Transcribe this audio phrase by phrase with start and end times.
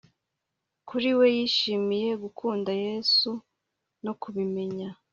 [0.87, 3.31] Kuri we yishimiye gukunda Yesu
[4.05, 4.89] no kubimenya